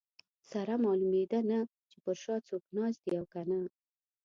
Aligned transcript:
سره 0.51 0.73
معلومېده 0.85 1.39
نه 1.49 1.59
چې 1.89 1.97
پر 2.03 2.15
شا 2.23 2.35
څوک 2.47 2.63
ناست 2.77 2.99
دي 3.05 3.11
او 3.19 3.25
که 3.33 3.41
نه. 3.49 3.59